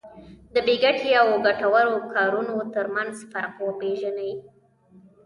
[0.53, 4.31] د بې ګټې او ګټورو کارونو ترمنځ فرق وپېژني.